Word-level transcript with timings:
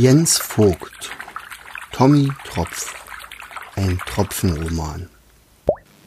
Jens 0.00 0.38
Vogt 0.38 1.10
Tommy 1.90 2.28
Tropf 2.48 2.94
Ein 3.74 3.98
Tropfenroman 4.06 5.08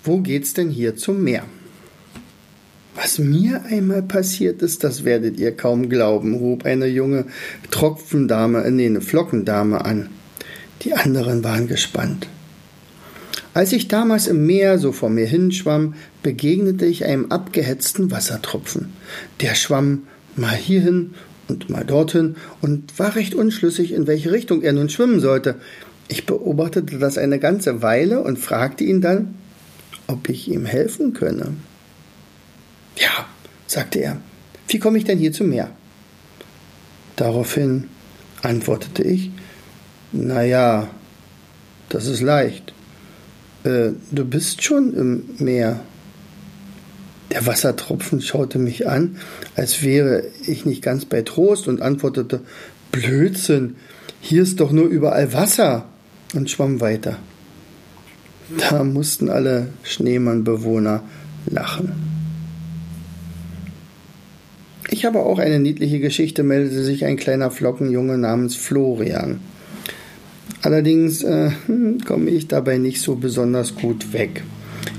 Wo 0.06 0.20
geht's 0.20 0.54
denn 0.54 0.70
hier 0.70 0.96
zum 0.96 1.22
Meer? 1.22 1.44
Was 2.96 3.20
mir 3.20 3.66
einmal 3.66 4.02
passiert 4.02 4.62
ist, 4.62 4.86
das 4.86 5.04
werdet 5.04 5.42
ihr 5.42 5.58
kaum 5.58 5.90
glauben, 5.90 6.40
hob 6.40 6.64
eine 6.64 6.86
junge 6.86 7.26
Tropfendame, 7.70 8.72
nee, 8.72 8.86
eine 8.86 9.02
Flockendame 9.02 9.84
an. 9.84 10.10
Die 10.84 10.94
anderen 10.94 11.44
waren 11.44 11.68
gespannt. 11.68 12.30
Als 13.54 13.74
ich 13.74 13.90
damals 13.90 14.28
im 14.28 14.46
Meer 14.46 14.80
so 14.80 14.94
vor 14.94 15.10
mir 15.10 15.28
hinschwamm, 15.28 15.96
begegnete 16.24 16.86
ich 16.86 17.04
einem 17.04 17.30
abgehetzten 17.30 18.10
Wassertropfen. 18.10 18.94
Der 19.42 19.54
schwamm 19.54 20.04
mal 20.38 20.56
hierhin 20.56 21.14
und 21.52 21.70
mal 21.70 21.86
dorthin 21.86 22.36
und 22.62 22.98
war 22.98 23.16
recht 23.16 23.36
unschlüssig, 23.36 23.92
in 23.92 24.08
welche 24.08 24.32
Richtung 24.32 24.62
er 24.62 24.74
nun 24.74 24.90
schwimmen 24.90 25.20
sollte. 25.20 25.56
Ich 26.08 26.26
beobachtete 26.26 26.98
das 26.98 27.18
eine 27.18 27.40
ganze 27.40 27.82
Weile 27.82 28.22
und 28.22 28.40
fragte 28.40 28.84
ihn 28.84 29.02
dann, 29.02 29.36
ob 30.08 30.30
ich 30.30 30.50
ihm 30.50 30.66
helfen 30.66 31.14
könne. 31.14 31.54
Ja, 32.98 33.26
sagte 33.68 34.00
er, 34.00 34.18
wie 34.68 34.80
komme 34.80 34.98
ich 34.98 35.06
denn 35.06 35.20
hier 35.20 35.32
zum 35.32 35.50
Meer? 35.50 35.70
Daraufhin 37.16 37.86
antwortete 38.42 39.04
ich, 39.04 39.32
na 40.12 40.44
ja, 40.44 40.90
das 41.90 42.08
ist 42.08 42.22
leicht. 42.22 42.74
Äh, 43.64 43.92
du 44.12 44.26
bist 44.26 44.64
schon 44.64 44.94
im 44.94 45.24
Meer. 45.38 45.82
Der 47.32 47.46
Wassertropfen 47.46 48.22
schaute 48.22 48.60
mich 48.60 48.88
an, 48.88 49.18
als 49.56 49.84
wäre 49.84 50.24
ich 50.46 50.66
nicht 50.66 50.82
ganz 50.82 51.06
bei 51.06 51.22
Trost 51.22 51.68
und 51.68 51.82
antwortete 51.82 52.42
Blödsinn, 52.92 53.76
hier 54.20 54.44
ist 54.44 54.60
doch 54.60 54.72
nur 54.72 54.88
überall 54.88 55.34
Wasser 55.34 55.86
und 56.34 56.50
schwamm 56.50 56.82
weiter. 56.82 57.18
Da 58.58 58.84
mussten 58.84 59.30
alle 59.30 59.70
Schneemannbewohner 59.84 61.04
lachen. 61.46 61.94
Ich 64.90 65.06
habe 65.06 65.20
auch 65.20 65.40
eine 65.40 65.60
niedliche 65.60 66.02
Geschichte, 66.02 66.44
meldete 66.44 66.84
sich 66.84 67.06
ein 67.06 67.16
kleiner 67.16 67.50
Flockenjunge 67.50 68.18
namens 68.18 68.58
Florian. 68.58 69.40
Allerdings 70.62 71.24
äh, 71.24 71.52
komme 72.06 72.30
ich 72.30 72.50
dabei 72.50 72.78
nicht 72.78 73.02
so 73.02 73.16
besonders 73.16 73.76
gut 73.76 74.12
weg. 74.12 74.44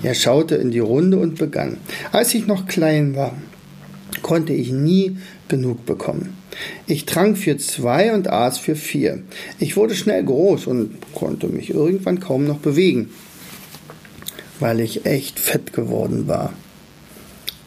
Er 0.03 0.14
schaute 0.14 0.56
in 0.56 0.70
die 0.70 0.81
Runde 0.81 1.19
und 1.19 1.39
begann. 1.39 1.78
Als 2.11 2.34
ich 2.34 2.47
noch 2.47 2.67
klein 2.67 3.14
war, 3.14 3.34
konnte 4.22 4.53
ich 4.53 4.72
nie 4.72 5.17
genug 5.48 5.86
bekommen. 5.86 6.36
Ich 6.86 7.06
trank 7.06 7.39
für 7.39 7.56
zwei 7.56 8.12
und 8.12 8.28
aß 8.28 8.58
für 8.58 8.77
vier. 8.77 9.23
Ich 9.58 9.77
wurde 9.77 9.95
schnell 9.95 10.25
groß 10.25 10.67
und 10.67 10.91
konnte 11.14 11.48
mich 11.48 11.70
irgendwann 11.70 12.20
kaum 12.20 12.47
noch 12.47 12.58
bewegen, 12.58 13.11
weil 14.61 14.80
ich 14.80 15.06
echt 15.06 15.39
fett 15.39 15.73
geworden 15.73 16.28
war. 16.28 16.53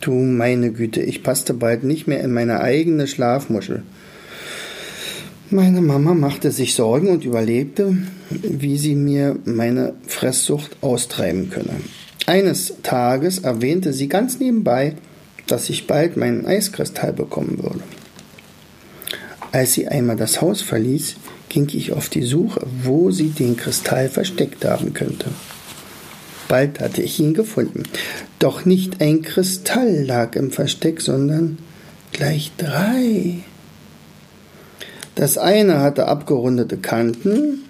Du 0.02 0.14
meine 0.14 0.72
Güte, 0.72 1.02
ich 1.02 1.24
passte 1.24 1.54
bald 1.54 1.84
nicht 1.84 2.06
mehr 2.06 2.22
in 2.22 2.32
meine 2.32 2.60
eigene 2.60 3.08
Schlafmuschel. 3.08 3.84
Meine 5.50 5.82
Mama 5.82 6.14
machte 6.14 6.52
sich 6.52 6.76
Sorgen 6.76 7.08
und 7.08 7.24
überlegte, 7.24 7.98
wie 8.30 8.78
sie 8.78 8.96
mir 8.96 9.38
meine 9.46 9.94
Fresssucht 10.08 10.78
austreiben 10.82 11.50
könne. 11.50 11.76
Eines 12.26 12.74
Tages 12.82 13.40
erwähnte 13.40 13.94
sie 13.94 14.08
ganz 14.08 14.40
nebenbei, 14.40 14.96
dass 15.48 15.70
ich 15.70 15.86
bald 15.86 16.18
meinen 16.18 16.46
Eiskristall 16.46 17.14
bekommen 17.14 17.62
würde. 17.62 17.84
Als 19.52 19.74
sie 19.74 19.88
einmal 19.88 20.16
das 20.16 20.42
Haus 20.42 20.62
verließ, 20.62 21.16
ging 21.50 21.70
ich 21.72 21.94
auf 21.94 22.10
die 22.10 22.24
Suche, 22.24 22.66
wo 22.84 23.12
sie 23.12 23.30
den 23.30 23.56
Kristall 23.56 24.10
versteckt 24.10 24.66
haben 24.66 24.94
könnte. 24.94 25.28
Bald 26.48 26.80
hatte 26.80 27.02
ich 27.02 27.20
ihn 27.20 27.34
gefunden. 27.34 27.84
Doch 28.40 28.66
nicht 28.66 29.02
ein 29.02 29.22
Kristall 29.22 30.04
lag 30.04 30.36
im 30.36 30.52
Versteck, 30.52 31.02
sondern 31.02 31.58
gleich 32.12 32.52
drei. 32.58 33.40
Das 35.16 35.38
eine 35.38 35.80
hatte 35.80 36.08
abgerundete 36.08 36.78
Kanten, 36.78 37.64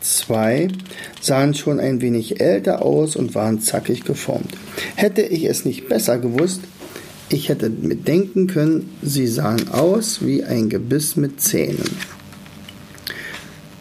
zwei 0.00 0.68
sahen 1.20 1.54
schon 1.54 1.80
ein 1.80 2.00
wenig 2.00 2.40
älter 2.40 2.82
aus 2.82 3.16
und 3.16 3.34
waren 3.34 3.60
zackig 3.60 4.04
geformt. 4.04 4.52
Hätte 4.96 5.22
ich 5.22 5.44
es 5.44 5.64
nicht 5.64 5.88
besser 5.88 6.18
gewusst, 6.18 6.60
ich 7.28 7.48
hätte 7.48 7.70
mit 7.70 8.08
denken 8.08 8.48
können, 8.48 8.90
sie 9.02 9.28
sahen 9.28 9.68
aus 9.70 10.24
wie 10.24 10.42
ein 10.42 10.68
Gebiss 10.68 11.14
mit 11.16 11.40
Zähnen. 11.40 11.88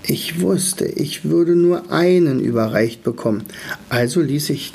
Ich 0.04 0.42
wusste, 0.42 0.86
ich 0.86 1.26
würde 1.26 1.56
nur 1.56 1.92
einen 1.92 2.40
überreicht 2.40 3.04
bekommen, 3.04 3.44
also 3.90 4.22
ließ 4.22 4.52
ich 4.52 4.74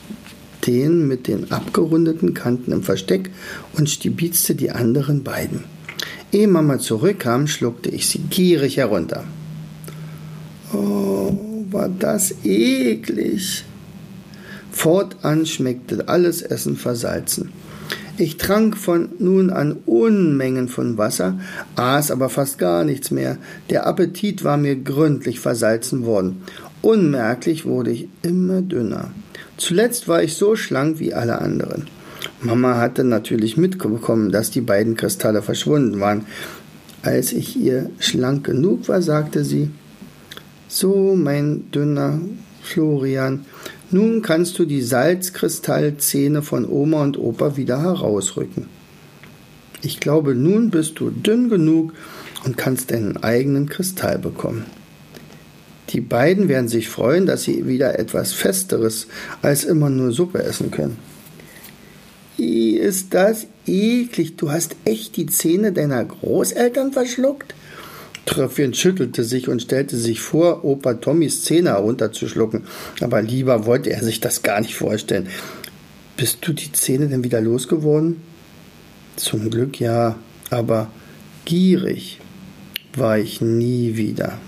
den 0.66 1.06
mit 1.06 1.28
den 1.28 1.52
abgerundeten 1.52 2.34
Kanten 2.34 2.72
im 2.72 2.82
Versteck 2.82 3.30
und 3.74 3.90
stibitzte 3.90 4.54
die 4.54 4.70
anderen 4.70 5.22
beiden. 5.22 5.64
Ehe 6.32 6.48
Mama 6.48 6.78
zurückkam, 6.78 7.46
schluckte 7.46 7.90
ich 7.90 8.08
sie 8.08 8.18
gierig 8.18 8.76
herunter. 8.76 9.24
Oh, 10.74 11.36
war 11.70 11.88
das 11.88 12.34
eklig. 12.44 13.64
Fortan 14.72 15.46
schmeckte 15.46 16.08
alles 16.08 16.42
Essen 16.42 16.76
versalzen. 16.76 17.52
Ich 18.16 18.36
trank 18.36 18.76
von 18.76 19.08
nun 19.18 19.50
an 19.50 19.78
Unmengen 19.86 20.68
von 20.68 20.98
Wasser, 20.98 21.38
aß 21.74 22.10
aber 22.10 22.28
fast 22.28 22.58
gar 22.58 22.84
nichts 22.84 23.10
mehr. 23.10 23.38
Der 23.70 23.86
Appetit 23.86 24.44
war 24.44 24.56
mir 24.56 24.76
gründlich 24.76 25.40
versalzen 25.40 26.04
worden. 26.06 26.42
Unmerklich 26.80 27.64
wurde 27.64 27.90
ich 27.90 28.08
immer 28.22 28.62
dünner. 28.62 29.10
Zuletzt 29.56 30.06
war 30.06 30.22
ich 30.22 30.34
so 30.34 30.54
schlank 30.54 31.00
wie 31.00 31.14
alle 31.14 31.40
anderen. 31.40 31.88
Mama 32.40 32.76
hatte 32.76 33.04
natürlich 33.04 33.56
mitbekommen, 33.56 34.30
dass 34.30 34.50
die 34.50 34.60
beiden 34.60 34.96
Kristalle 34.96 35.42
verschwunden 35.42 35.98
waren. 36.00 36.26
Als 37.02 37.32
ich 37.32 37.56
ihr 37.56 37.90
schlank 37.98 38.44
genug 38.44 38.88
war, 38.88 39.02
sagte 39.02 39.44
sie, 39.44 39.70
so, 40.76 41.14
mein 41.16 41.70
dünner 41.70 42.20
Florian, 42.62 43.44
nun 43.90 44.22
kannst 44.22 44.58
du 44.58 44.64
die 44.64 44.82
Salzkristallzähne 44.82 46.42
von 46.42 46.68
Oma 46.68 47.02
und 47.02 47.18
Opa 47.18 47.56
wieder 47.56 47.80
herausrücken. 47.80 48.66
Ich 49.82 50.00
glaube, 50.00 50.34
nun 50.34 50.70
bist 50.70 50.98
du 50.98 51.10
dünn 51.10 51.48
genug 51.48 51.92
und 52.44 52.56
kannst 52.56 52.90
deinen 52.90 53.18
eigenen 53.18 53.68
Kristall 53.68 54.18
bekommen. 54.18 54.64
Die 55.90 56.00
beiden 56.00 56.48
werden 56.48 56.68
sich 56.68 56.88
freuen, 56.88 57.26
dass 57.26 57.44
sie 57.44 57.68
wieder 57.68 57.98
etwas 57.98 58.32
Festeres 58.32 59.06
als 59.42 59.64
immer 59.64 59.90
nur 59.90 60.10
Suppe 60.10 60.42
essen 60.42 60.70
können. 60.70 60.96
Wie 62.36 62.76
ist 62.76 63.14
das 63.14 63.46
eklig? 63.66 64.36
Du 64.36 64.50
hast 64.50 64.74
echt 64.84 65.16
die 65.16 65.26
Zähne 65.26 65.72
deiner 65.72 66.04
Großeltern 66.04 66.92
verschluckt? 66.92 67.54
Tröpfchen 68.26 68.74
schüttelte 68.74 69.24
sich 69.24 69.48
und 69.48 69.62
stellte 69.62 69.96
sich 69.96 70.20
vor, 70.20 70.64
Opa 70.64 70.94
Tommys 70.94 71.44
Zähne 71.44 71.70
herunterzuschlucken, 71.70 72.64
aber 73.00 73.22
lieber 73.22 73.66
wollte 73.66 73.90
er 73.90 74.02
sich 74.02 74.20
das 74.20 74.42
gar 74.42 74.60
nicht 74.60 74.74
vorstellen. 74.74 75.28
Bist 76.16 76.38
du 76.42 76.52
die 76.52 76.72
Zähne 76.72 77.08
denn 77.08 77.24
wieder 77.24 77.40
losgeworden? 77.40 78.22
Zum 79.16 79.50
Glück 79.50 79.80
ja, 79.80 80.16
aber 80.50 80.90
gierig 81.44 82.20
war 82.96 83.18
ich 83.18 83.40
nie 83.40 83.96
wieder. 83.96 84.38